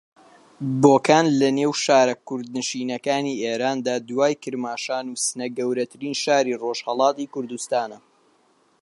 [0.83, 7.99] بۆکان لە نێو شارە کوردنشینەکانی ئێراندا دوای کرماشان و سنە گەورەترین شاری ڕۆژھەڵاتی کوردستانە